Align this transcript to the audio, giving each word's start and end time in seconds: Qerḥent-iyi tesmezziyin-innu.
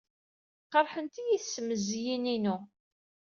Qerḥent-iyi 0.71 1.37
tesmezziyin-innu. 1.43 2.57